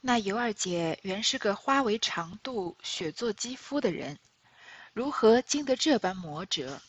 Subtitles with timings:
[0.00, 4.18] 那尤二姐原是个花为长度、雪作肌肤的人，
[4.92, 6.80] 如何经得这般磨折？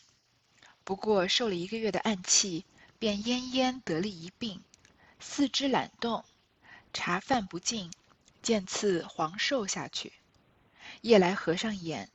[0.84, 2.64] 不过受了一个月的暗器，
[2.98, 4.62] 便奄奄得了一病，
[5.18, 6.24] 四肢懒动，
[6.92, 7.90] 茶饭不进，
[8.40, 10.12] 渐次黄瘦下去。
[11.00, 12.10] 夜来合上眼，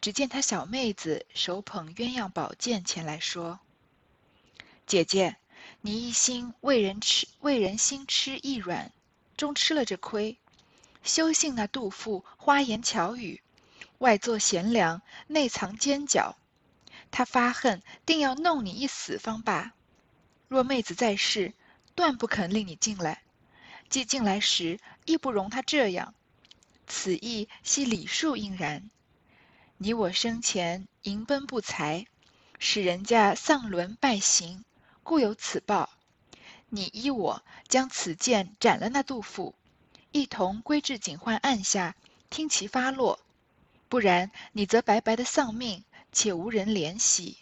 [0.00, 3.58] 只见他小妹子手捧鸳鸯宝剑前来说
[4.86, 5.36] ：“姐姐，
[5.80, 8.92] 你一心为人痴，为人心痴意软。”
[9.36, 10.38] 终吃了这亏，
[11.02, 13.42] 休信那杜甫花言巧语，
[13.98, 16.34] 外作贤良，内藏奸狡。
[17.10, 19.72] 他发恨，定要弄你一死方罢。
[20.48, 21.52] 若妹子在世，
[21.94, 23.22] 断不肯令你进来。
[23.88, 26.14] 既进来时，亦不容他这样。
[26.86, 28.90] 此意系礼数应然。
[29.76, 32.06] 你我生前迎奔不才，
[32.58, 34.64] 使人家丧伦败行，
[35.02, 35.90] 故有此报。
[36.74, 39.54] 你依我将此剑斩了，那杜甫
[40.10, 41.94] 一同归至警幻案下，
[42.30, 43.20] 听其发落；
[43.88, 47.38] 不然，你则白白的丧命，且无人怜惜。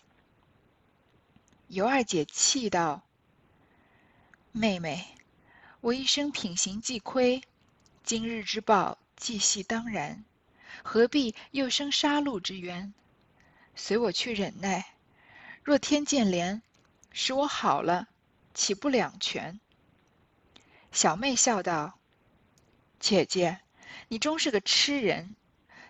[1.68, 3.04] 尤二姐气道
[4.52, 5.16] ：“妹妹，
[5.80, 7.40] 我一生品行既亏，
[8.04, 10.26] 今日之报既系当然，
[10.82, 12.92] 何必又生杀戮之冤？
[13.74, 14.94] 随我去忍耐。
[15.64, 16.60] 若天见怜，
[17.12, 18.08] 使我好了。”
[18.54, 19.60] 岂不两全？
[20.90, 21.98] 小妹笑道
[23.00, 23.60] ：“姐姐，
[24.08, 25.34] 你终是个痴人。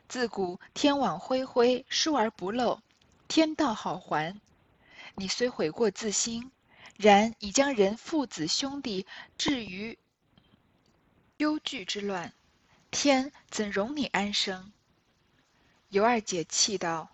[0.09, 2.81] 自古天网恢恢，疏而不漏，
[3.27, 4.41] 天道好还。
[5.15, 6.53] 你虽悔过自新，
[6.97, 9.99] 然已将人父子兄弟置于
[11.39, 12.33] 忧惧之乱，
[12.91, 14.73] 天怎容你安生？”
[15.91, 17.11] 尤二姐气道：“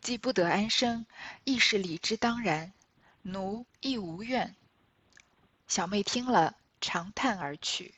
[0.00, 1.06] 既不得安生，
[1.44, 2.72] 亦是理之当然。”
[3.22, 4.54] 奴亦无怨。
[5.68, 7.94] 小妹听了，长叹而去。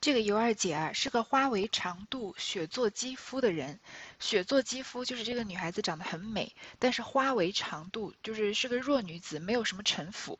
[0.00, 3.80] 这个尤二姐啊，是个花为长度、雪作肌肤的人。
[4.20, 10.38] 雪作肌肤就是这个女孩子长得很美，但是花为长度，就是是个弱女子，没有什么城府。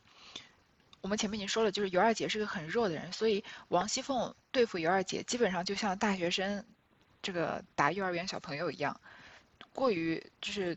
[1.01, 6.65] 我们前面已经说了，就是尤二姐是个很弱的人，所以王熙凤对付尤二姐，基本上就像大学生
[7.23, 9.01] 这个打幼儿园小朋友一样，
[9.73, 10.77] 过于就是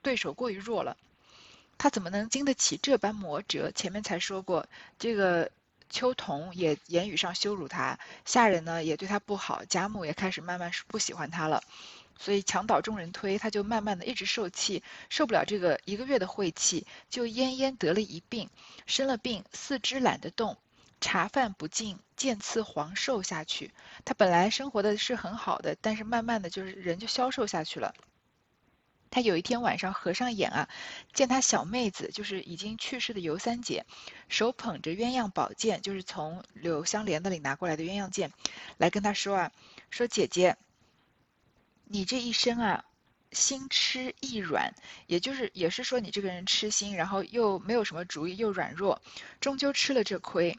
[0.00, 0.96] 对手过于弱了。
[1.76, 3.70] 他怎么能经得起这般磨折？
[3.72, 4.66] 前面才说过，
[4.98, 5.50] 这个
[5.90, 11.62] 秋桐也言语上羞辱他，下人呢也对他不好，贾母也开始慢慢不喜欢他了，
[12.18, 18.48] 所以墙倒众人推，他就慢慢的一直受气，受不了这个一个月的晦气，就奄奄得了一病，
[18.86, 20.56] 生了病，四肢懒得动，
[21.00, 23.70] 茶饭不进，渐次黄瘦下去。
[24.04, 27.94] 他本来生活的是很好的，但是慢慢的就是人就消瘦下去了。
[29.14, 30.68] 他有一天晚上合上眼啊，
[31.12, 33.86] 见他小妹子，就是已经去世的尤三姐，
[34.28, 38.32] 手捧着鸳鸯宝剑，就是从柳香莲那里拿过来的鸳鸯剑，
[38.76, 39.52] 来跟他说啊，
[39.88, 40.56] 说姐姐，
[41.84, 42.84] 你这一生啊，
[43.30, 44.74] 心痴意软，
[45.06, 49.00] 也就是也是说你这个人痴心，然后又没有什么主意，又软弱，
[49.40, 50.58] 终究吃了这亏。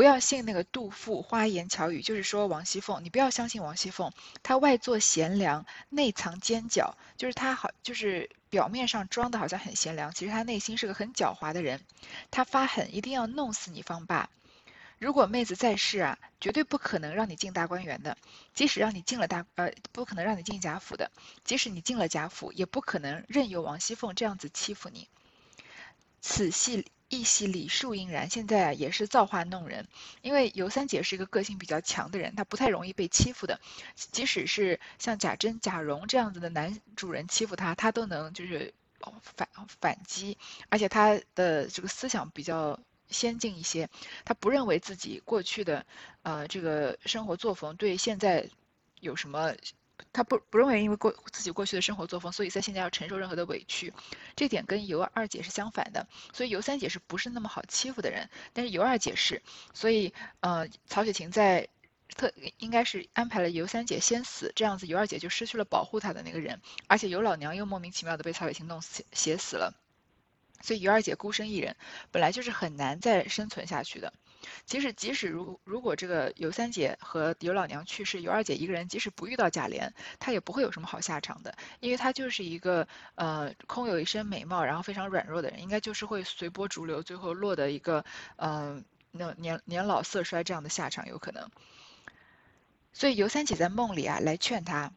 [0.00, 4.10] 不要信那个杜甫花言巧语，就是说王熙凤，你不要相信王熙凤，
[4.42, 11.82] 她外做贤良，内藏奸狡，就是她好，就是表面上装的好像很贤良，其实她内心是个很狡猾的人。
[12.30, 14.30] 她发狠，一定要弄死你方罢。
[14.98, 18.16] 如果妹子在世啊，绝对不可能让你进大观园的，
[18.54, 21.10] 即使让你进了大，呃，不可能让你进贾府的，
[21.44, 25.10] 即使你进了贾府，也不可能任由王熙凤这样子欺负你。
[26.22, 26.90] 此戏。
[27.10, 29.86] 一袭礼数应然，现在也是造化弄人。
[30.22, 33.60] 因为尤三姐是一个个性比较强的人，她不太容易被欺负的。
[33.96, 38.72] 即使是像贾珍、贾蓉这样子的男主人欺负她，她都能就是
[39.22, 39.48] 反
[39.80, 40.38] 反击。
[40.68, 42.78] 而且她的这个思想比较
[43.08, 43.90] 先进一些，
[44.24, 45.84] 她不认为自己过去的
[46.22, 48.48] 呃这个生活作风对现在
[49.00, 49.52] 有什么。
[50.12, 53.92] 他不不认为因为过自己过去的生活作风，所以在现在要承受任何的委屈，
[54.36, 56.06] 这点跟尤二姐是相反的。
[56.32, 58.28] 所以尤三姐是不是那么好欺负的人？
[58.52, 61.68] 但是尤二姐是，所以呃，曹雪芹在
[62.16, 69.74] 特应该是安排了尤三姐先死，这样子尤二姐就失去了保护她的那个人，而且尤老娘又莫名其妙的被曹雪芹弄死写死了，
[70.60, 71.76] 所以尤二姐孤身一人，
[72.10, 74.12] 本来就是很难再生存下去的。
[74.64, 88.04] 即使，即使如如果这个尤三姐和尤老娘去世，尤二姐一个人，即使不遇到贾琏，她也不会有什么好下场的，因为她就是一个呃空有一身美貌，然后非常软弱的人，应该就是会随波逐流，最后落得一个
[88.36, 91.50] 呃那年年老色衰这样的下场有可能。
[92.92, 94.92] 所以尤三姐在梦里啊来劝他，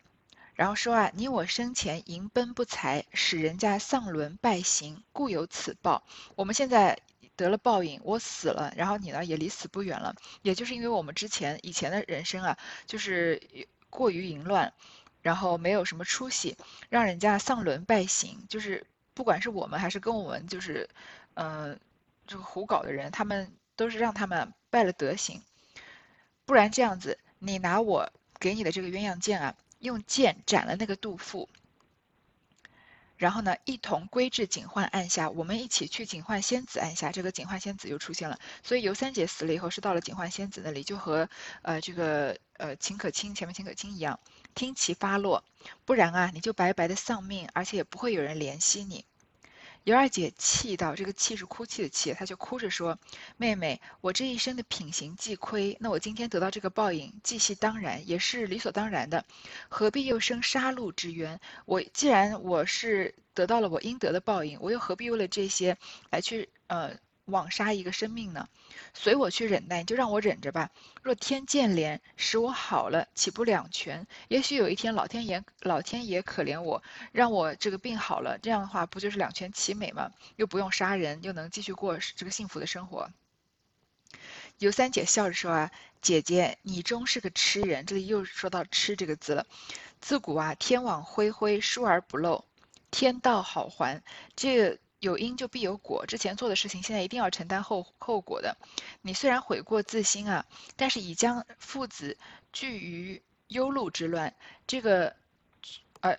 [0.56, 6.04] 然后说啊，你我生前淫奔不才，使人家丧伦败行，故有此报。
[6.36, 6.98] 我们现在。
[7.36, 10.16] 得了报应，我死了，然后你呢也离死不远了。
[10.42, 13.42] 也就是因为我们之前以前的人生啊，就是
[13.90, 14.74] 过于淫乱，
[15.22, 16.56] 然后没有什么出息，
[16.90, 18.46] 让人家丧伦败行。
[18.50, 20.90] 就是不管是我们还是跟我们就是，
[21.34, 21.80] 嗯，
[22.28, 25.42] 这个胡搞的人，他们都是让他们败了德行。
[26.46, 31.50] 不然这样子，你拿我给你的这个鸳鸯剑啊，用剑斩了那个杜甫。
[33.24, 37.10] 然后呢，一同归至警幻按下，我们一起去警幻仙子按下。
[37.10, 41.30] 这个警幻仙子又出现了，所以尤三姐死了以后，是到了警幻仙子那里，就和
[41.62, 44.20] 呃这个呃秦可卿前面秦可卿一样，
[44.56, 45.42] 听其发落，
[45.86, 49.06] 不然啊，你就白白的丧命，而且也不会有人怜惜你。
[49.84, 52.98] 尤二姐气到，这个气是哭泣的气，她就哭着说
[53.36, 59.26] ：“妹妹，我这一生的品行既亏，那我今天得到这个报应，既系当然，也是理所当然的，
[59.68, 61.38] 何必又生杀戮之冤？
[61.66, 65.78] 我既然我是得到了我应得的报应，我又何必为了这些
[66.10, 68.50] 来去呃？”枉杀一个生命呢？
[68.94, 70.70] 随我去忍耐，就让我忍着吧。
[71.02, 74.06] 若天见怜，使我好了，岂不两全？
[74.28, 80.12] 也许有一天，老天爷老天爷可怜我，让我这个病好了，这样的话，不就是两全其美吗？
[80.36, 83.10] 又不用杀人，又能继续过这个幸福的生活。
[84.60, 85.72] 尤三姐笑着说：“啊，
[86.02, 89.46] 姐姐，你终是个痴人。”这里又说到“痴”这个字了。
[90.02, 92.46] 自古啊，天网恢恢，疏而不漏，
[92.92, 94.04] 天道好还。
[94.36, 94.78] 这。
[95.04, 98.56] 有因就必有果，之前做的事情现在一定要承担后后果的。
[99.02, 100.46] 你虽然悔过自新啊，
[100.78, 102.18] 但是已将父子
[102.54, 104.34] 拒于忧戮之乱。
[104.66, 105.14] 这个
[106.00, 106.18] 呃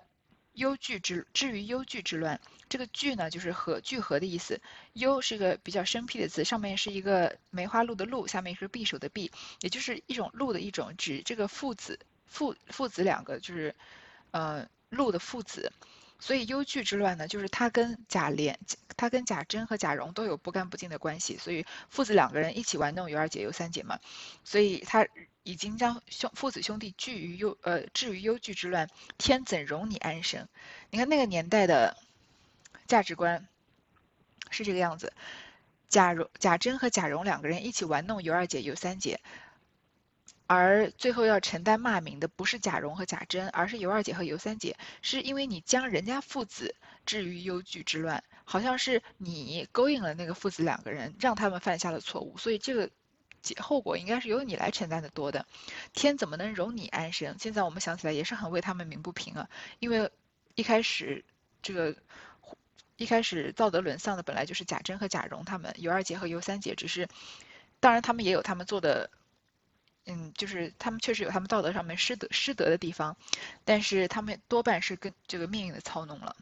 [0.52, 2.38] 忧惧之至于忧惧之乱，
[2.68, 4.60] 这个惧呢就是和聚合的意思。
[4.92, 13.74] 忧是个比较生僻的字，上面是一个梅花鹿的鹿，下面是匕首的匕，也就是一种鹿的一种，指这个父子父父子两个就是
[14.30, 15.72] 呃鹿的父子。
[16.20, 18.56] 所以忧惧之乱呢，就是他跟贾琏，
[18.96, 23.98] 他跟贾珍和贾蓉都有不干不净的关系，所以父子两个人一起玩弄尤二姐、尤三姐嘛，
[24.42, 25.06] 所以他
[25.42, 28.88] 已经将兄父子兄弟拒于忧呃置于忧惧之乱，
[29.18, 30.48] 天怎容你安生？
[30.90, 31.96] 你看那个年代的
[32.86, 33.46] 价值观
[34.50, 35.12] 是这个样子，
[35.90, 39.20] 贾蓉、贾珍和贾蓉两个人一起玩弄尤二姐、尤三姐。
[40.46, 46.74] 而最后要承担骂名的不是贾蓉和贾珍，而是尤二姐和尤三姐，是因为你将人家父子
[47.06, 52.90] 置于忧惧之乱，好像是你勾引了那个父子两个人，让他们犯下了错误，所以这个
[53.58, 55.46] 后果应该是由你来承担的多的。
[55.94, 57.36] 天怎么能容你安生？
[57.38, 59.48] 现在我们想起来也是很为他们鸣不平啊，
[59.78, 60.10] 因为
[60.54, 61.24] 一开始
[61.62, 61.96] 这个
[62.96, 67.08] 一开始道德沦丧的本来就是贾珍和贾蓉他们，尤二姐和尤三姐只是，
[67.80, 69.10] 当然他们也有他们做的。
[70.06, 73.16] 嗯，就是他们确实有他们道德上面失德失德的地方，
[73.64, 76.36] 但是他们多半是跟这个命运的操弄了。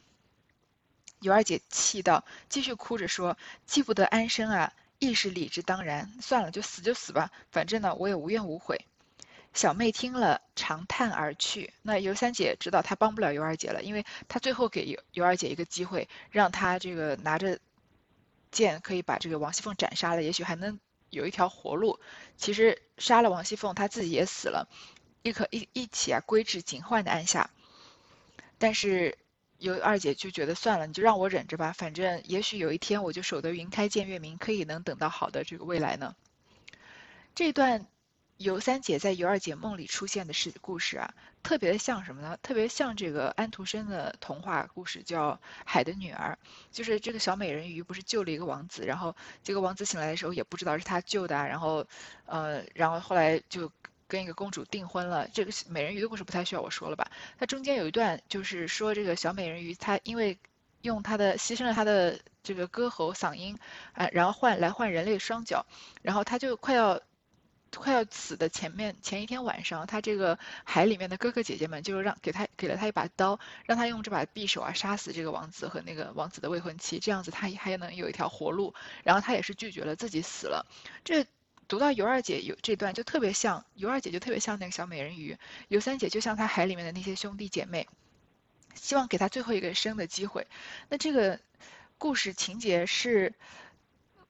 [1.21, 6.13] 尤二姐气到，继续哭着说：“既不得安生啊，亦是理之当然。
[6.21, 8.85] 算了，就死就死吧，反正呢，我也无怨无悔。”
[9.55, 11.73] 小妹听了，长叹而去。
[11.83, 17.61] 那尤三姐知道她帮不了尤二姐了，因为她最后给尤尤二姐一个机会，让她这个拿着
[18.51, 20.81] 剑可以把这个王熙凤斩杀了，也许还能。
[21.13, 22.01] 有一条活路，
[22.37, 24.69] 其实杀了王熙凤，他自己也死了，
[25.23, 27.51] 亦可一一起啊归至警幻的案下。
[28.59, 29.17] 但是
[29.59, 36.17] 尤二姐就觉得算了，你就让我忍着吧，反正也许有一天我就守得云开见月明，可以能等到好的这个未来呢。
[37.35, 37.87] 这段。
[38.39, 42.39] 尤三姐在尤二姐梦里出现的是故事啊，特别的像什么呢？
[42.43, 45.33] 特别像这个安徒生的童话故事，叫
[45.65, 46.39] 《海的女儿》。
[46.71, 51.87] 就是这个小美人鱼不是救了一个王子，然后这个王子醒来的时候也不知道是他救的，然后，
[52.27, 53.71] 呃，然后后来就
[54.07, 55.29] 跟一个公主订婚了。
[55.33, 57.11] 这个美人鱼的故事不太需要我说了吧？
[57.39, 60.39] 它中间有一段就是说这个小美人鱼她因为
[60.83, 63.59] 用她的牺牲了她的这个歌喉嗓音
[63.95, 65.67] 啊，然后换来换人类双脚，
[66.03, 67.01] 然后她就快要。
[67.81, 78.75] 快要死的前面前一天晚上，他这个海里面的哥哥姐姐们就让给他给了他一把刀，让他用这把匕首啊杀死这个王子和那个王子的未婚妻，这样子他还能有一条活路。
[79.03, 80.67] 然后他也是拒绝了自己死了。
[81.05, 81.27] 这
[81.67, 85.39] 读到尤二姐有这段就特别像尤二姐就特别像那个小美人鱼，
[85.69, 87.89] 尤三姐就像她海里面的那些兄弟姐妹，
[88.75, 90.47] 希望给他最后一个生的机会。
[90.89, 91.41] 那这个
[91.99, 93.33] 故事情节是。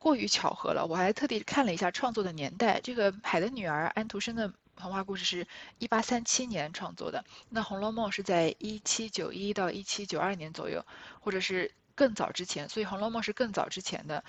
[0.02, 2.80] 过于巧合了，我还特地看了一下创作的年代。
[2.82, 5.46] 这个《海的女儿》安徒生的童话故事是
[5.78, 10.84] 一八三七年创作的，那《红楼梦》是在一七九一到一七九二年左右，
[11.20, 14.24] 或者是更早之前，所以《红楼梦》是更早之前的，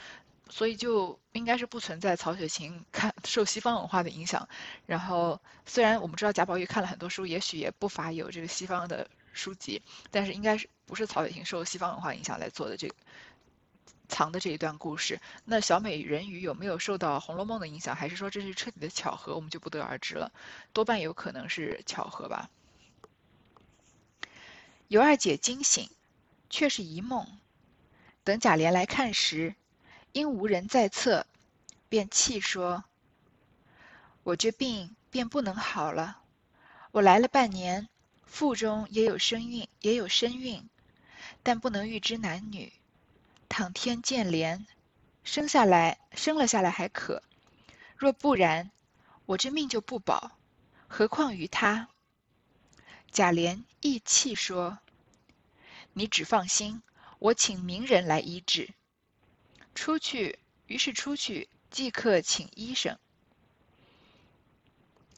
[0.48, 4.48] 所以就应该是不存在曹雪芹 看受西方文化的影响。
[4.86, 12.94] 然后虽然我们知道贾宝玉看了很多书，也许也不乏有这个西方的书籍，但是应该是不是曹雪芹受西方文化影响来做的这个。
[14.14, 15.20] 藏的这一段故事。
[15.44, 20.32] 那小美人鱼有没有受到《红楼梦》的影响，还是说这是彻底的巧合，我们就不得而知了。
[20.72, 22.48] 多半有可能是巧合吧。
[24.88, 25.90] 尤二姐惊醒，
[26.48, 27.26] 却是一梦。
[28.24, 29.56] 等贾琏来看时，
[30.12, 31.26] 因无人在侧，
[31.90, 32.84] 便气说
[34.22, 36.22] ：“我这病便不能好了。
[36.92, 37.90] 我来了半年，
[38.28, 40.70] 腹中也有身孕，也有身孕，
[41.42, 42.72] 但不能预知男女。
[43.54, 44.66] 倘天见怜，
[45.24, 47.22] 生下来生了下来还可；
[47.96, 48.72] 若不然，
[49.28, 50.40] 我这命就不保。
[50.88, 51.88] 何况于他？”
[53.14, 54.80] 贾琏意气说
[55.94, 56.82] ：“你只放心，
[57.20, 58.74] 我请名人来医治。”
[59.76, 62.98] 出去，于是出去即刻请医生。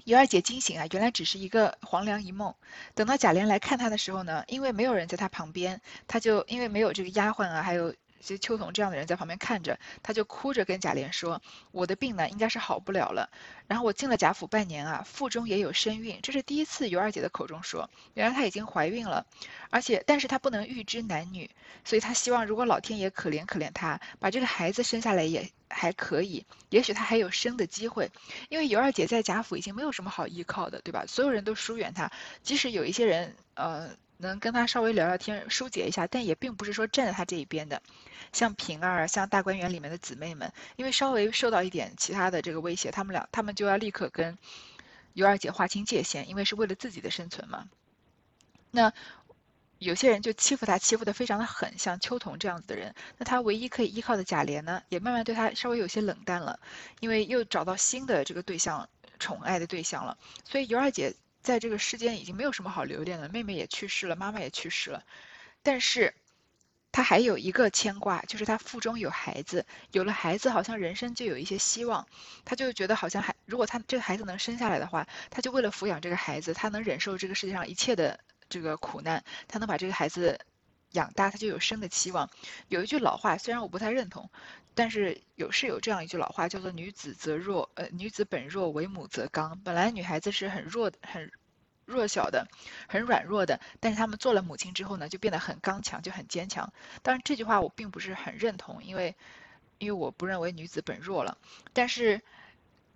[0.03, 2.53] 尤二姐惊醒啊，原来只是一个黄粱一梦。
[2.95, 7.95] 等到贾琏来看她的时候呢，因为没有人在她旁边，她就因为没有这个丫鬟啊，还有。
[8.19, 11.41] 其实秋桐这样的人在旁边看着，他就哭着跟贾琏说
[11.71, 13.29] ：“我的病呢，应该是好不了了。
[13.67, 19.25] 然后我进了贾府半年啊，腹中也有身孕，这是第一次尤二姐的口中说，原来她已经怀孕了，
[19.69, 21.49] 而且但是她不能预知男女，
[21.83, 28.11] 所以她希望如果老天爷可怜可怜她，把这个孩子生下来也还可以，也许她还有生的机会。
[28.49, 31.05] 因为尤二姐在贾府已经没有什么好依靠的，对吧？
[31.07, 32.11] 所有人都疏远她，
[32.43, 37.81] 即使有一些人呃能跟她稍微聊聊天疏解一下，但也并不是说站在她这一边的。”
[38.33, 44.37] 像平儿，像大观园里面的姊妹们，因为稍微受到一点其他的这个威胁，他们俩他们就要立刻跟
[45.13, 47.69] 尤二姐划清界限，因为是为了自己的生存嘛。
[48.71, 48.91] 那
[49.77, 56.59] 有些人就欺负她，欺负的非常的狠，像秋桐这样子的人，那他唯一可以依靠的贾琏呢，也慢慢对他稍微有些冷淡了，
[56.99, 60.17] 因为又找到新的这个对象，宠爱的对象了。
[60.43, 61.13] 所以尤二姐
[61.45, 65.05] 在这个世间已经没有什么好留恋了，妹妹也去世了，妈妈也去世了，
[65.63, 66.13] 但是。
[66.95, 72.07] 他还有一个牵挂，就是他腹中有孩子，有了孩子，好像人生就有一些希望。
[72.45, 80.39] 他就觉得好像还，如果他这个孩子能生下来的话，他就为了抚养这个孩子，他能忍受这个世界上一切的这个苦难，他能把这个孩子
[80.95, 82.29] 养大，他就有生的期望。
[82.67, 84.29] 有一句老话，虽然我不太认同，
[84.73, 89.59] 但是有是有这样一句老话，叫做“女子则弱，呃，女子本弱，为母则刚”。
[89.63, 91.31] 本来女孩子是很弱的，很。
[91.87, 92.47] 弱小的，
[92.87, 96.73] 很软弱的，但是他们做了母亲之后呢，就变得很刚强，就很坚强。
[97.03, 99.15] 当然，这句话我并不是很认同，因为，
[99.77, 101.37] 因为我不认为女子本弱了。
[101.73, 102.19] 但是，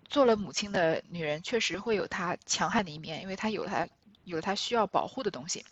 [0.08, 3.86] 做了母亲的女人确实会有她强悍的一面，因为她有她
[4.24, 5.64] 有她需要保护的东西。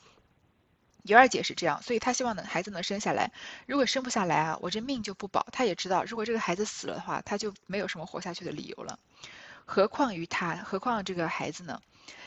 [1.09, 3.33] 尤二姐是这样，所以她希望呢孩子能生下来。
[3.67, 5.47] 如果生不下来啊，我这命就不保。
[5.51, 8.99] 她也知道，如果这个孩子死了的话，她就没有什么活下去的理由了。
[9.65, 11.81] 何况于她，何况这个孩子呢？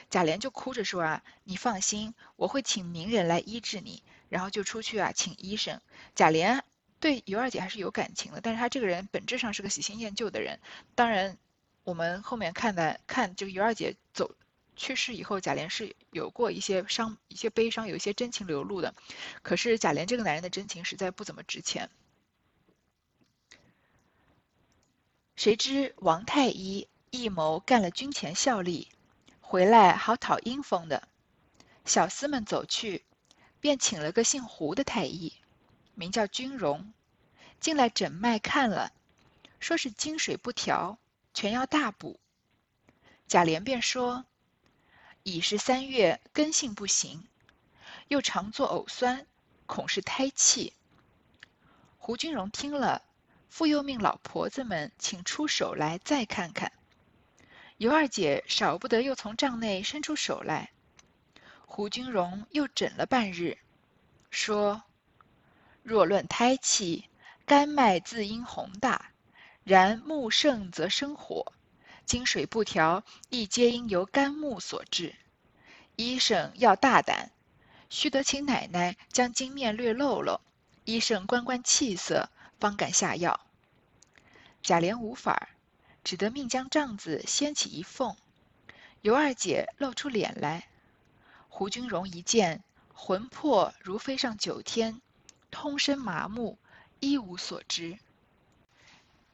[0.10, 5.80] 贾琏就哭着说啊，你放心，我会请名人来医治你，然后就出去啊，请医生。
[6.16, 6.62] 贾琏
[7.00, 10.60] 对尤二姐还是有感情的，但是他这个人本质上是个喜新厌旧的人。
[10.96, 11.38] 当然，
[11.84, 14.36] 我们后面看的看这个尤二姐走
[14.76, 18.94] 去世以后，贾琏是有过一些伤、一些悲伤，有一些真情流露的。
[19.42, 21.90] 可是贾琏这个男人的真情实在不怎么值钱。
[25.36, 28.88] 谁知王太医一谋干了军前效力。
[29.40, 31.10] 回来好讨阴风的，
[31.84, 33.04] 小厮们走去，
[33.60, 35.34] 便请了个姓胡的太医，
[35.94, 36.94] 名叫君荣，
[37.60, 38.94] 进来诊脉看了，
[39.60, 40.98] 说是金水不调，
[41.34, 42.18] 全要大补。
[43.28, 44.26] 贾琏便说
[45.24, 47.28] ：“已是三月，根性不行，
[48.08, 49.26] 又常作呕酸，
[49.66, 50.74] 恐是胎气。”
[51.98, 53.04] 胡君荣听了，
[53.50, 56.72] 复又命老婆子们请出手来再看看。
[57.78, 60.72] 尤二姐少不得又从帐内伸出手来，
[61.66, 63.58] 胡君荣又诊了半日，
[64.30, 64.84] 说
[65.84, 67.10] ：“若论胎气，
[67.46, 69.12] 肝脉自应宏大，
[69.64, 71.54] 然木盛则生火，
[72.12, 75.16] 金水不调，亦皆因由肝木所致。
[75.96, 77.32] 医生要大胆，
[77.90, 80.42] 须得请奶奶将金面略露露，
[80.84, 83.40] 医生观观气色，方敢下药。”
[84.62, 85.52] 贾琏无法。
[86.04, 88.18] 只得命将帐子掀起一缝，
[89.00, 90.68] 尤二姐露出脸来。
[91.48, 92.62] 胡君荣一见，
[92.94, 95.02] 魂魄如飞上九天，
[95.50, 96.60] 通身麻木，
[97.00, 97.98] 一无所知。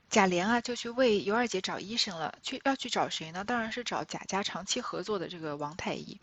[0.10, 2.38] 贾琏啊，就去为尤二姐找医生了。
[2.42, 3.44] 去要去找谁呢？
[3.44, 6.20] 当然是找贾家长期合作的这个王太医。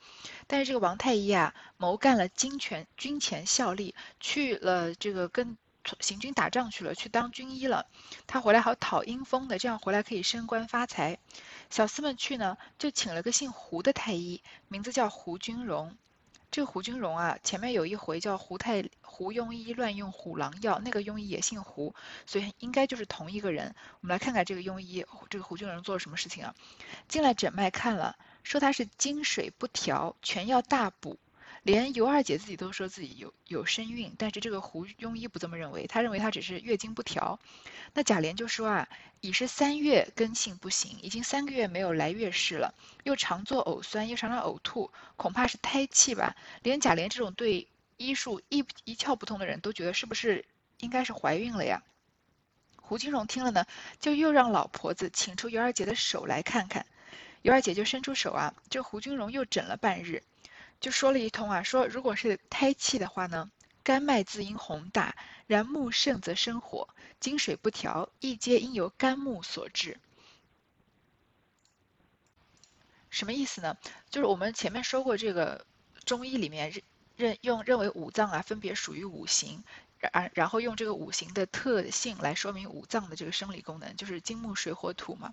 [0.46, 5.56] 但是这个王太医啊，谋干了金权军前效力，去了这个跟。
[6.00, 7.84] 行军打仗去了，去当军医了。
[8.26, 11.18] 他回来好讨阴风的，这样回来可以升官发财。
[11.68, 15.94] 小厮们去呢，就请了个姓胡的太医，名字叫胡君荣。
[16.54, 21.96] 这个胡君荣啊，前面有一回叫胡太胡庸医乱用虎狼药，那个庸医也姓胡，
[22.26, 23.74] 所以应该就是同一个人。
[24.00, 26.54] 我们来看看这个庸医，这个胡君荣做了什么事情啊？
[27.08, 31.18] 进来诊脉看了，说他是经水不调，全要大补。
[31.64, 37.40] 连尤二姐自己都说自己有有身孕，但是这个胡庸医不这么认为，他认为他只是月经不调。
[37.94, 38.88] 那贾琏就说啊，
[39.22, 46.36] 已是三月根性不行，已经三个月没有来月事了，又常做呕酸，又常常呕吐，恐怕是胎气吧。
[46.62, 47.66] 连贾琏这种对
[47.96, 50.44] 医术一一窍不通的人都觉得是不是
[50.80, 51.82] 应该是怀孕了呀？
[52.76, 53.64] 胡金荣听了呢，
[54.00, 56.84] 就又让老婆子请出尤二姐的手来看看，
[57.40, 60.22] 尤二姐就伸出手啊，这胡君荣又诊了半日。
[60.84, 63.50] 就说了一通啊，说如果是胎气的话呢，
[63.82, 66.86] 肝脉自应宏大，然木盛则生火，
[67.18, 69.98] 经水不调，亦皆因由肝木所致。
[73.08, 73.78] 什么意思呢？
[74.10, 75.64] 就是我们前面说过，这个
[76.04, 76.82] 中医里面认
[77.16, 79.64] 认用认为五脏啊，分别属于五行。
[80.12, 85.32] 然然后用这个五行的特性来说明五脏的这个生理功能，就是金木水火土嘛。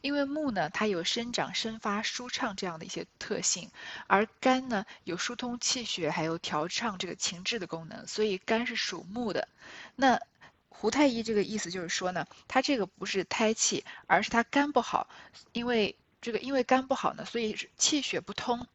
[0.00, 3.70] 因为木呢，它有生长、生发、舒畅这样的一些特性，
[4.06, 9.48] 而肝呢有疏通气血，还有调畅这个情志的功能，所以肝是属木的。
[9.96, 10.20] 那
[10.68, 15.08] 胡太医这个意思就是说呢，他这个不是胎气，而是他肝不好，
[15.52, 18.66] 因为这个因为肝不好呢，所以气血不通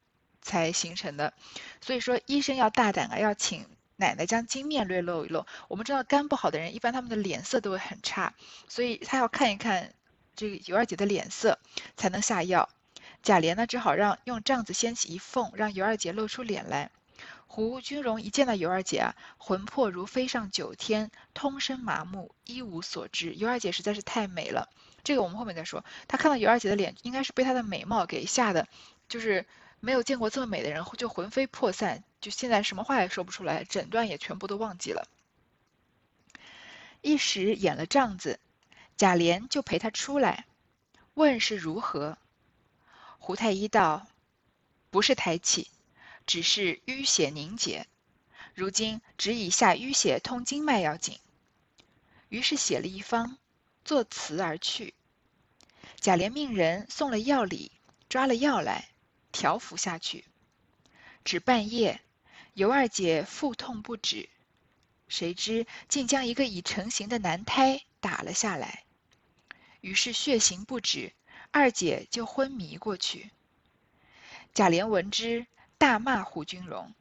[0.41, 1.33] 才形成的。
[1.81, 3.65] 所以说医生要大胆啊，要请。
[3.97, 5.45] 奶奶将金面略露一露。
[5.67, 8.33] 我们知道肝不好的人，一般他们的脸色都会很差，
[8.69, 9.93] 所以他要看一看
[10.35, 11.59] 这个尤二姐的脸色，
[11.97, 12.69] 才能下药。
[13.23, 16.91] 贾琏呢，只好让用帐子掀起一缝，让尤二姐露出脸来。
[17.47, 23.33] 胡君荣一见到尤二姐啊，魂魄如飞上九天，通身麻木，一无所知。
[23.33, 24.69] 尤二姐实在是太美了，
[25.03, 25.83] 这个我们后面再说。
[26.07, 28.67] 他看到尤二姐的脸，应该是被她的美貌给吓的，
[29.09, 29.45] 就是
[29.87, 32.03] 没有见过这么美的人，就魂飞魄散。
[32.19, 35.07] 就现在什么话也说不出来，诊断也全部都忘记了。
[36.99, 38.37] 一时演了帐子，
[38.97, 40.45] 贾琏就陪他出来，
[41.13, 42.17] 问是如何。
[43.17, 44.05] 胡太医道
[44.91, 45.69] ：“不是胎气，
[46.25, 47.87] 只是淤血凝结。
[48.53, 51.17] 如今只以下淤血通经脉要紧。”
[52.27, 53.37] 于是写了一方，
[53.85, 54.93] 作辞而去。
[56.01, 57.71] 贾琏命人送了药礼，
[58.09, 58.89] 抓了药来
[59.37, 60.25] 调服下去。
[61.23, 62.01] 至半夜。
[62.53, 64.29] 尤二姐腹痛不止，
[65.07, 68.83] 谁知竟将一个已成型的男胎打了下来，
[69.79, 71.13] 于是血行不止，
[71.51, 73.29] 二姐就昏迷过去。
[74.55, 75.45] 贾琏闻之，
[75.77, 76.95] 大骂胡君荣，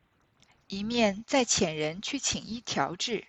[0.66, 3.26] 一面再遣人去请医调治，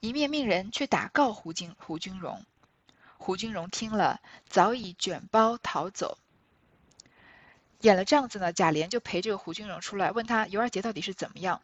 [0.00, 2.46] 一面命人去打告胡君胡君荣。
[3.18, 6.16] 胡君荣听了，早已卷包逃走。
[7.84, 11.60] 演了这样子呢，贾琏就陪这个胡君荣出来，问他尤二姐到底是怎么样。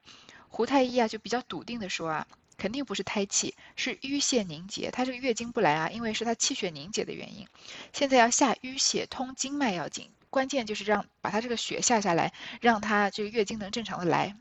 [0.49, 2.27] 胡太医啊，就比较笃定的说啊，
[2.59, 4.91] 肯定不是胎气，是淤血凝结。
[4.91, 7.49] 她这个月经不来啊，因为是她气血凝结的原因。
[7.95, 14.37] 现在要下淤血通经脉要紧，关键就是让把她这个血下下来，让她这个月经能正常的来。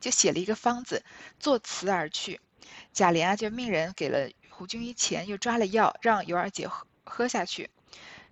[0.00, 1.04] 就写了一个方子，
[1.38, 2.40] 作辞而去。
[2.92, 7.70] 贾琏啊，就命人给了胡君一钱，又抓了药，让尤二姐喝喝下去。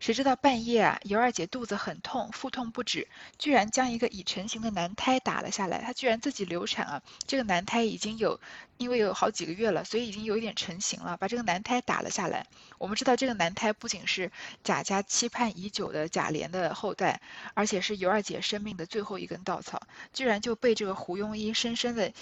[0.00, 5.82] 谁知道半夜啊，尤二姐肚子很痛，腹痛不止，居然将一个已成型的男胎打了下来。
[5.82, 7.02] 她居然自己流产啊！
[7.26, 8.40] 这个男胎已经有，
[8.76, 12.46] 因为有好几个月了，所以已经有一点成型了，把这个男胎打了下来。
[12.78, 14.30] 我们知道这个男胎不仅是
[14.62, 17.20] 贾家期盼已久的贾琏的后代，
[17.54, 19.82] 而且是尤二姐生命的最后一根稻草，
[20.12, 22.12] 居然就被这个胡庸医深深的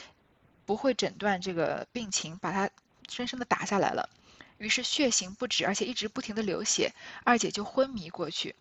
[0.64, 2.70] 不会诊断这个病情，把他
[3.08, 4.08] 深深的打下来了。
[4.58, 6.92] 于是血行不止，而且一直不停的流血，
[7.24, 8.54] 二姐就昏迷过去。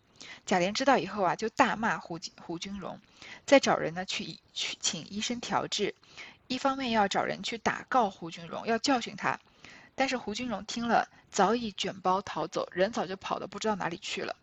[0.46, 3.00] 贾琏知道以后啊，就大骂胡胡君荣，
[3.46, 5.96] 再找人呢去去请医生调治。
[6.48, 9.40] 一方面要找人去打告胡君荣，要教训他。
[9.96, 14.36] 但是胡君荣听了，早已卷包逃走，人早就跑得不知道哪里去了。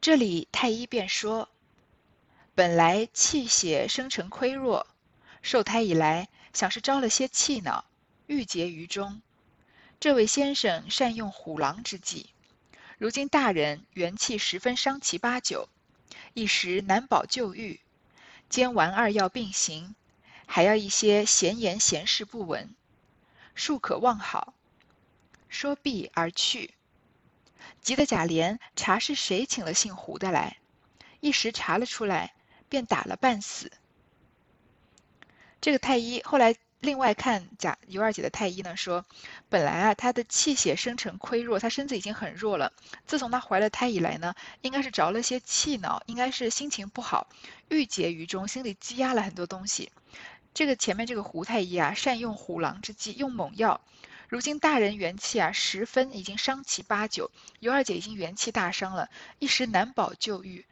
[0.00, 1.48] 这里太医便说
[2.54, 4.86] ：“本来气血生成亏弱，
[5.42, 7.84] 受胎以来，想是招了些气恼。”
[8.26, 9.20] 郁结于中，
[10.00, 12.30] 这位先生善用虎狼之计。
[12.96, 15.68] 如今大人元气十分伤其八九，
[16.32, 17.80] 一时难保救愈。
[18.48, 19.94] 兼丸二药并行，
[20.46, 22.74] 还要一些闲言闲事不闻，
[23.54, 24.54] 庶可望好。
[25.48, 26.74] 说毕而去。
[27.82, 30.56] 急得贾琏查是谁请了姓胡的来，
[31.20, 32.34] 一时查了出来，
[32.68, 33.70] 便打了半死。
[35.60, 36.56] 这个太医后来。
[36.84, 39.04] 另外看贾尤二姐的太医呢，说
[39.48, 42.72] 本来啊她的气血生成亏弱，她身子已经很弱了。
[43.06, 47.26] 自从她怀了胎以来呢，应该是着了些气恼，应该是心情不好，
[47.68, 49.90] 郁结于中，心里积压了很多东西。
[50.52, 53.80] 这个前面这个胡太医啊，善用虎狼之计，用猛药。
[54.28, 60.64] 如今大人元气啊十分，已经伤其八九，尤二姐已经元气大伤了，一时难保救愈。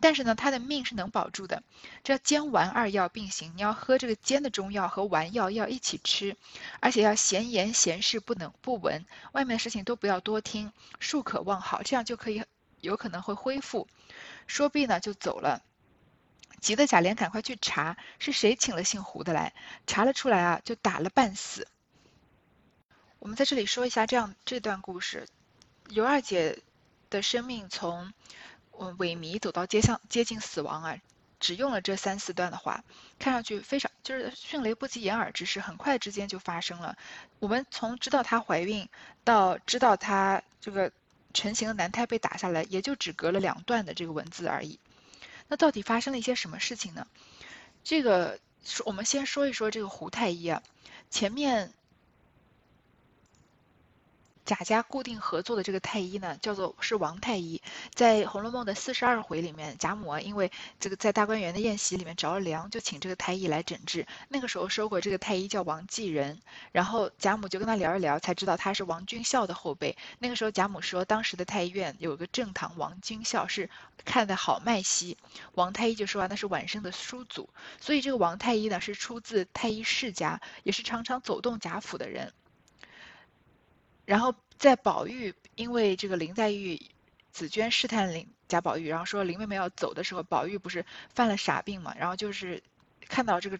[0.00, 1.62] 但是呢，他的命是能保住的。
[2.04, 6.36] 这煎丸二药并行，你要喝这个煎的中药和丸药要一起吃，
[6.80, 12.44] 而且要闲言闲事不能不闻，外面的事情都不要多听，庶可望好，这样就可以
[12.80, 13.88] 有可能会恢复。
[14.46, 15.62] 说毕呢，就走了。
[16.60, 19.52] 急得贾琏赶快去查是谁请了姓胡的来，
[19.86, 21.66] 查了出来啊，就打了半死。
[23.18, 25.26] 我们在这里说一下这样这段故事，
[25.88, 26.60] 尤二姐
[27.10, 28.12] 的生命从。
[28.82, 30.98] 嗯，萎靡走到街巷接近死亡啊，
[31.38, 32.82] 只用了这三四段的话，
[33.20, 36.98] 看上去非常就是迅雷不及掩耳之势，很快之间就发生了。
[37.38, 38.88] 我们从知道她怀孕
[39.22, 40.90] 到知道她这个
[41.32, 44.80] 成型的男胎被打下来，也就只隔了两段的这个文字而已。
[45.46, 47.06] 那到底发生了一些什么事情呢？
[47.84, 50.60] 这个说我们先说一说这个胡太医啊，
[51.08, 51.72] 前面。
[54.44, 57.62] 贾家固定合作的这个太医呢，叫做是王太医。
[57.94, 60.50] 在《红楼梦》的四十二回里面，贾母啊，因为
[60.80, 64.04] 这个在大观园的宴席里面着了凉，就请这个太医来诊治。
[64.28, 66.40] 那个时候说过，这个太医叫王继仁，
[66.72, 69.96] 然后贾母就跟他聊一聊，才知道他是王君孝的后辈。
[70.18, 73.70] 那个时候贾母说，当时的太医院有个正堂王君孝是
[74.04, 75.16] 看的好脉息，
[75.54, 77.48] 王太医就说啊，那是晚生的叔祖。
[77.80, 82.32] 所以这个王太医呢，是出自太医世家，也是常常走动贾府的人。
[84.12, 86.78] 然后在宝玉，因为这个林黛玉、
[87.30, 92.62] 紫娟试探林贾宝玉，然后说林妹妹要走的时候，宝玉不是犯了傻病嘛，然后就是
[93.08, 93.58] 看到这个。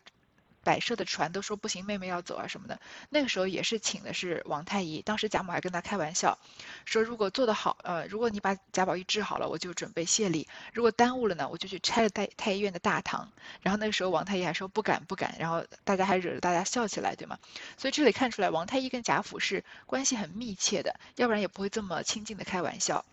[0.64, 2.80] 摆设的船都说不行，妹妹要走啊什么的。
[3.10, 6.38] 那个时候也是请的是王太医，当时贾母还跟他开玩笑，
[6.84, 13.30] 说如果做得好，呃，如果你把贾宝玉治好了，我就准备谢礼；如果耽误了呢，我就去拆了太太医院的大堂。
[13.60, 17.38] 然后那个时候王太医还说不敢不敢，然后大家还惹得大家笑起来，对吗？
[17.76, 23.04] 所以这里看出来王太医跟贾府是关系很密切的，要不然也不会这么亲近的开玩笑。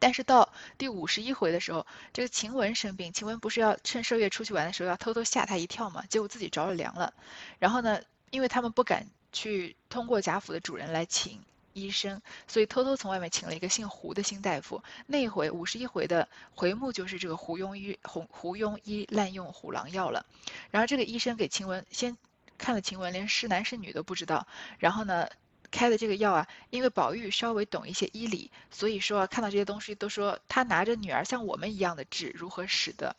[0.00, 6.02] 但是到第五十一回的时候，这个晴雯生病，晴雯不是要趁麝月出去玩的时候要偷偷吓她一跳嘛？
[6.08, 7.12] 结果自己着了凉了。
[7.58, 11.38] 然后呢，因为他们不敢去通过贾府的主人来请
[11.74, 14.82] 医生，所以偷偷从外面请了一个姓胡的新大夫。
[15.06, 20.24] 那回五十一回的回目就是这个胡庸医胡胡庸医滥用虎狼药了。
[20.70, 22.16] 然后这个医生给晴雯先
[22.56, 24.46] 看了晴雯，连是男是女都不知道。
[24.78, 25.28] 然后呢？
[25.70, 33.14] 开的这个药啊，因为宝玉稍微懂一些医理，所以说看到这些东西都说他拿着女儿像我们一样的治如何使得，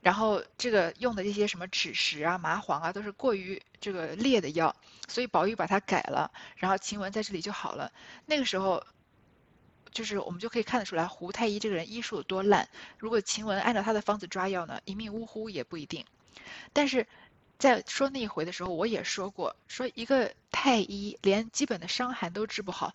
[0.00, 4.74] 然后这个用的这些什么枳实啊、麻黄啊都是过于这个烈的药，
[5.08, 7.92] 所以宝玉把它改了，然后晴雯在这里就好了。
[8.26, 8.84] 那个时候，
[9.92, 12.68] 就是我们就可以看得出来胡太医这个人医术有多烂。
[12.98, 16.04] 如果晴雯按照他的方子抓药呢，一命呜呼也不一定。
[16.72, 17.06] 但是。
[17.58, 22.94] 在说那一回的时候，我也说过，说一个太医连基本的伤寒都治不好，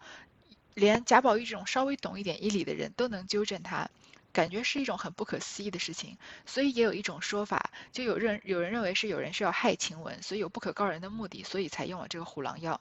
[0.73, 3.89] 连贾宝玉这种稍微懂一点医理的人都能纠正他，
[4.31, 6.17] 感觉是一种很不可思议的事情。
[6.45, 12.79] 所以也有一种说法，就有人有人认为是有人是要害晴雯，所以有不可告人的目的，所以才用了这个虎狼药。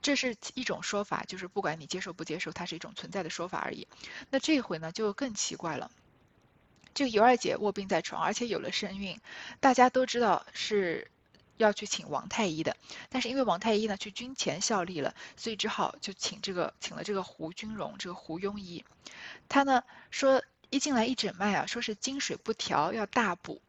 [0.00, 3.88] 这是一种说法，就是不管你接受不接受，它是一种存在的说法而已。
[4.30, 5.90] 那这回呢，就更奇怪了。
[6.94, 9.20] 这个尤二姐卧病在床，而且有了身孕，
[9.60, 11.10] 大家都知道是
[11.56, 12.76] 要去请王太医的，
[13.08, 18.84] 但是因为王太医呢去军前效力了，所以只好就请这个请了这个胡君荣，这个胡庸医，
[19.48, 23.60] 他呢说一进来一诊脉啊，说是经水不调，要大补。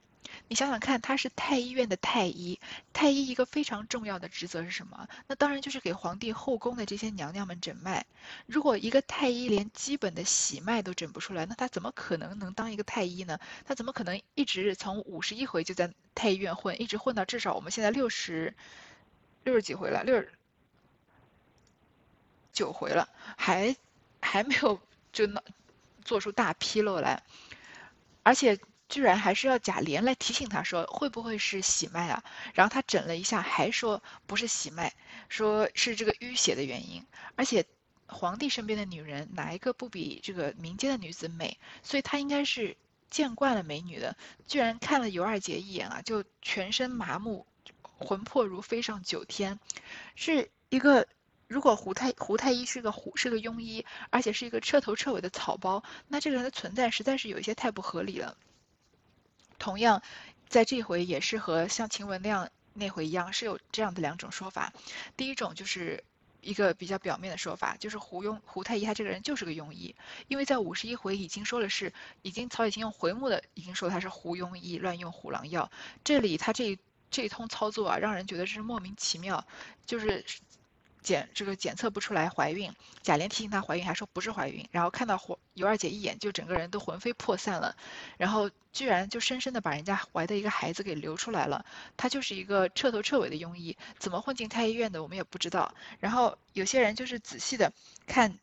[0.47, 2.59] 你想想看，他是太医院的太医，
[2.93, 5.07] 太医一个非常重要的职责是什么？
[5.27, 8.05] 那当然就是给皇帝后宫的这些娘娘们诊脉。
[8.45, 13.39] 如果一个太医连基本的喜脉都诊不出来，那他怎么可能能当一个太医呢？
[13.65, 18.53] 他怎么可能一直从五十一回就在太医院混，一直混到至少我们现在六十
[19.43, 20.31] 六十几回了，六十
[22.53, 23.75] 九回了，还
[24.21, 24.79] 还没有
[25.11, 25.41] 就能
[26.03, 27.23] 做出大纰漏来，
[28.21, 28.59] 而且。
[28.87, 32.23] 居然还是要贾琏来提醒他说会不会是喜脉啊？
[32.53, 34.93] 然后他诊了一下，还说不是喜脉，
[35.27, 37.05] 说是这个淤血的原因。
[37.35, 37.65] 而且
[38.07, 41.57] 皇帝身边的女人哪一个不比这个民间的女子美？
[41.81, 42.77] 所以他应该是
[43.09, 44.15] 见惯了美女的。
[44.47, 47.47] 居然看了尤二姐一眼啊，就全身麻木，
[47.97, 49.59] 魂魄如飞上九天。
[50.15, 51.07] 是一个
[51.47, 58.37] 如果胡太胡太医是个胡是个庸医，而且是一个彻头彻尾的草包，那这个人的存在实在是有一些太不合理了。
[59.57, 60.01] 同样，
[60.47, 64.73] 在这回也是和像晴雯那样那回一样，是有这样的两种说法。
[65.15, 66.03] 第一种就是
[66.41, 69.95] 一个比较表面的说法，就是胡庸胡太医他这个人就是个庸医，
[70.27, 71.91] 因为在五十一回已经说了是，
[72.21, 75.71] 已经曹雪芹用回目的已经说他是胡庸医，乱用虎狼药。
[76.03, 76.77] 这里他这
[77.09, 79.45] 这一通操作啊，让人觉得是莫名其妙，
[79.85, 80.23] 就是。
[81.05, 85.21] 检这个检测不出来怀孕，贾琏提醒她怀孕，还说不是怀孕，然后看到
[85.53, 87.77] 尤二姐一眼，就整个人都魂飞魄散了，
[88.17, 91.63] 然后居然就深深的把人家怀的一个孩子给流出来了，
[91.95, 95.73] 他就是一个彻头彻尾的庸医，怎么混进太医院的我们也不知道。
[95.99, 97.71] 然后有些人就是仔细的
[98.07, 98.39] 看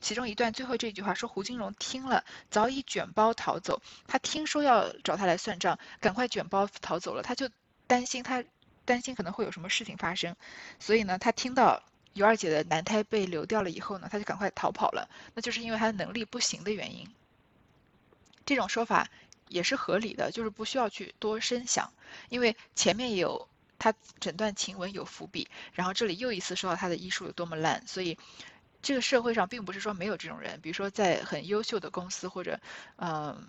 [0.00, 7.48] 其中一段最后这句话，说胡金荣听了早已卷包逃走，他听说要找他来算账，赶快卷包逃走了，他就
[7.86, 8.42] 担心他。
[8.86, 10.34] 担心可能会有什么事情发生，
[10.80, 11.82] 所以呢，他听到
[12.14, 15.06] 尤二姐的男胎被流掉了以后呢，他就赶快逃跑了。
[15.34, 17.06] 那就是因为他的能力不行的原因。
[18.46, 19.06] 这种说法
[19.48, 21.92] 也是合理的，就是不需要去多深想，
[22.30, 23.46] 因为前面有
[23.78, 28.16] 他诊断晴雯有伏笔，然后这里又一次说到他的医术有多么烂，所以
[28.80, 32.58] 这个社会上并不是说没有这种人，比如说在很优秀的公司或者
[32.96, 33.48] 嗯。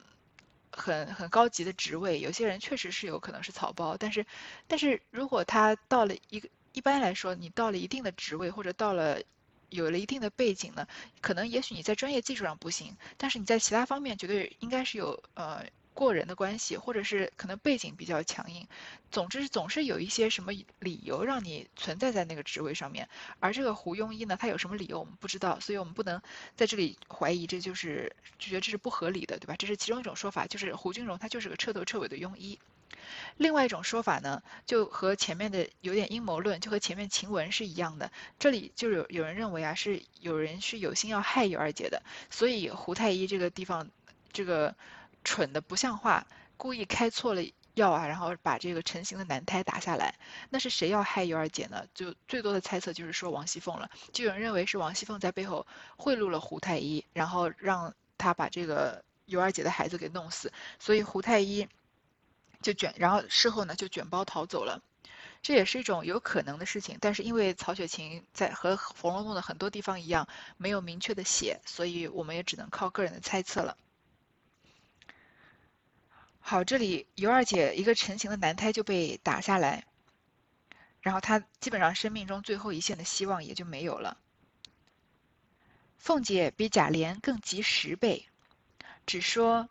[0.78, 4.26] 很很高级的职位，有些人确实是有可能是草包，但是，
[4.68, 9.22] 但是如果他到了一个一般来说，你到了一定的职位或者到了
[9.70, 10.88] 有了一定的背景呢，
[11.22, 15.66] 可能也许你在专业技术上不行，但是你在其他方面绝对应该是有呃。
[15.98, 18.68] 过人的关系，或者是可能背景比较强硬，
[19.12, 23.10] 总之总是有一些什么理由让你存在在那个职位上面。
[23.40, 26.22] 而这个胡庸医呢，他有什么理由我们不知道，所以我们不能
[26.56, 29.56] 在这里怀疑，这就是觉得这是不合理的，对吧？
[29.58, 32.60] 这是其中一种说法，就是胡君荣他就是个彻头彻尾的庸医。
[33.38, 38.12] 另外一种说法呢，就和前面的有点阴谋论，就和前面晴雯是一样的。
[38.38, 43.90] 这里就有有人认为啊，是有人是有心要害尤二姐的，所以胡太医这个地方
[44.32, 44.76] 这个。
[45.28, 47.42] 蠢的不像话，故意开错了
[47.74, 50.16] 药啊，然后把这个成型的男胎打下来。
[50.50, 51.86] 那是谁要害尤二姐呢？
[51.94, 53.92] 就最多的猜测就是说王熙凤了。
[54.14, 60.50] 就有人认为是王熙凤在背后贿赂了胡太医，然后让他把这个尤二姐的孩子给弄死。
[60.80, 61.68] 所以胡太医
[62.62, 64.82] 就卷，然后事后呢就卷包逃走了。
[65.42, 73.76] 这也是一种有可能的事情，但是因为曹雪芹在和《红楼梦》的很多地方一样，没有明确的写，所以我们也只能靠个人的猜测了。
[76.50, 79.84] 好，这里尤二姐一个成型的男胎就被打下来，
[81.02, 84.18] 然后她基本上生命中最后一线的希望也就没有了。
[85.98, 88.30] 凤姐比贾琏更急十倍，
[89.06, 89.68] 只说：“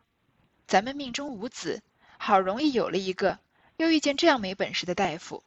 [0.68, 1.82] 咱们命中无子，
[2.18, 3.38] 好容易有了一个，
[3.78, 5.42] 又遇见这样没本事的大夫。”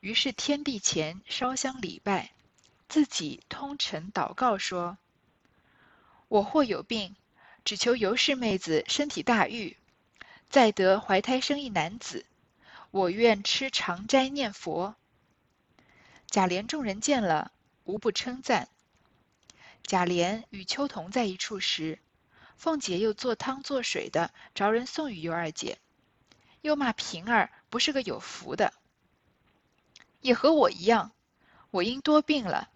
[0.00, 2.30] 于是天地前烧香礼拜，
[2.88, 4.96] 自己通晨祷告说
[6.28, 7.14] ：“我或有病，
[7.62, 9.76] 只求尤氏妹子身体大愈。”
[10.48, 12.24] 再得怀胎生一男子，
[12.90, 14.96] 我愿吃长斋念佛。
[16.26, 17.52] 贾琏众人见了，
[17.84, 18.68] 无不称赞。
[19.82, 21.98] 贾琏与秋桐在一处时，
[22.56, 25.78] 凤姐又做汤做水的，着人送与尤二姐，
[26.62, 28.72] 又骂平儿不是个有福的，
[30.22, 31.12] 也和我一样，
[31.70, 32.70] 我因多病了，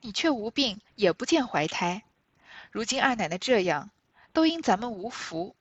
[0.00, 2.04] 你却无病，也不见怀胎。
[2.70, 3.90] 如今二奶奶这样，
[4.32, 5.56] 都因咱们无福，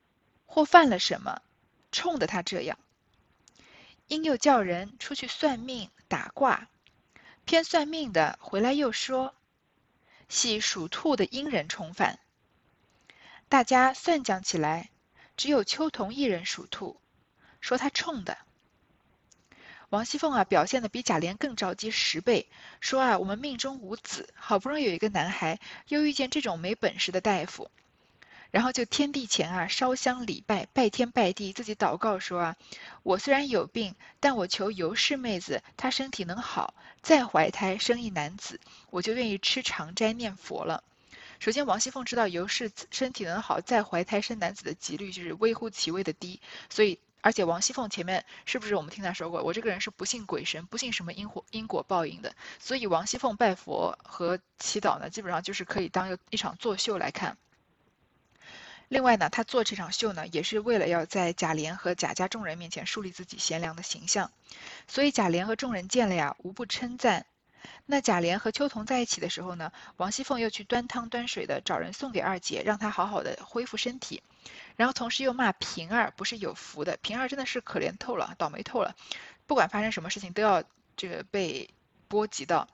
[0.46, 1.42] 或犯了什么？
[1.96, 2.78] 冲的他这样，
[4.08, 6.68] 因又叫人出去算命打卦，
[7.46, 9.34] 偏算命的回来又说，
[10.28, 12.20] 系属兔的阴人冲犯。
[13.48, 14.90] 大家算讲起来，
[15.38, 17.00] 只有秋桐一人属兔，
[17.62, 18.38] 说他冲的。
[19.88, 22.50] 王熙凤啊，表现的比贾琏更着急十倍，
[22.82, 27.72] 说啊，我们命中无子，好不容易有一个男孩，又遇见这种没本事的大夫。
[28.52, 32.56] 然后就天地前啊烧香礼拜，拜天拜地，自己祷告说啊，
[33.04, 40.84] 我虽然有病，但我求尤氏妹子她身体能好，再怀胎生一男子，我就愿意吃长斋念佛了。
[41.38, 57.38] 首先，王熙凤知道尤氏身体能好，再怀胎生男子的几率就是微乎其微的低，所以而且王熙凤前面是不是我们听她说过，我这个人是不信鬼神，不信什么因果因果报应的，所以王熙凤拜佛和祈祷呢，基本上就是可以当一场作秀来看。
[58.88, 64.32] 另外呢，他做这场秀呢，也是为了要在贾琏和贾家众人面前树立自己贤良的形象，
[64.88, 67.26] 所以贾琏和众人见了呀，无不称赞。
[67.88, 74.22] 那贾琏和秋桐在一起的时候呢，王熙凤又去端汤端水的找人送给二姐，让她好好的恢复身体，
[74.76, 78.96] 然后同时又骂平儿不是有福的，平儿真的是可怜透了，倒霉透了，
[79.48, 80.64] 不管发生什么事情都要
[80.96, 81.72] 这个被
[82.08, 82.68] 波及到，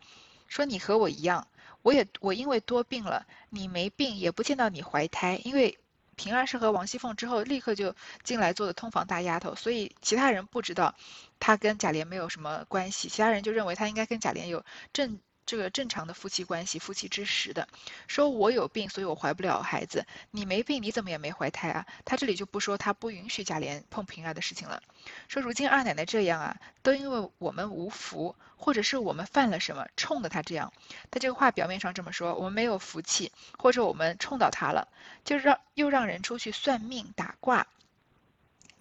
[0.50, 1.48] 说你和我一样，
[1.82, 5.78] 我也我因为多病了，你没病也不见到你怀胎，因为。
[6.22, 10.94] 平儿是和王熙凤之后立刻就进来做的通房大丫头，所以其他人不知道
[11.40, 15.20] 她跟贾琏没有什么关系，其他人就认为她应该跟贾琏有正。
[15.46, 17.68] 这个正常的夫妻关系，夫妻之实的，
[18.08, 20.06] 说我有病，所以我怀不了孩子。
[20.32, 21.86] 你没病，你怎么也没怀胎啊？
[22.06, 24.82] 他这里就不说他不允许贾琏碰平儿的事情了。
[25.28, 30.72] 说如今二奶奶这样啊，都因为我们无福，或者是我们犯了什么，冲的他这样。
[31.10, 34.88] 他这个话表面上这么说，我们没有福气，或者我们冲到他了，
[35.26, 37.68] 就让又让人出去算命打卦。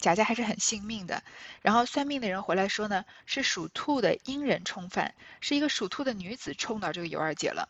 [0.00, 1.22] 贾家还是很信命的，
[1.60, 7.68] 然后算命的人回来说呢，是属兔的阴人冲犯，是一个属兔的女子冲到这个尤二姐了。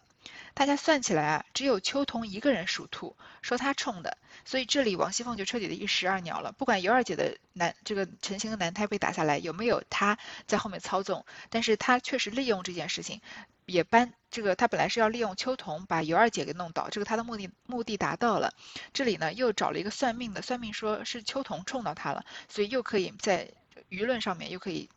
[0.54, 4.16] 大家算起来啊，只有秋桐一个人属兔，说她冲的，
[4.50, 6.50] 所以这里王熙凤就彻底的一石二鸟了。
[6.50, 13.20] 不管尤二姐的男这个陈星的男胎被打下来，有没有他在后面操纵，但是他确实利用这件事情。
[13.66, 18.52] 也搬这个，他本来是要利用秋桐把尤二姐给弄倒，这个他的目的目的达到了。
[18.92, 23.48] 这里呢又找了一个算命的，算命说是秋桐冲到他了，所以又可以在
[23.88, 24.90] 舆论上面又可以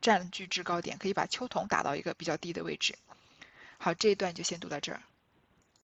[0.00, 2.94] 占据制高点，可以把秋桐打到一个比较低的位置。
[3.78, 5.02] 好，这一段就先读到这儿。